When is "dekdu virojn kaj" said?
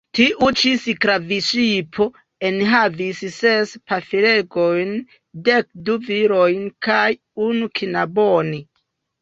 5.51-7.07